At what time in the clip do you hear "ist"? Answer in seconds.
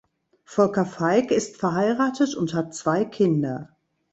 1.29-1.57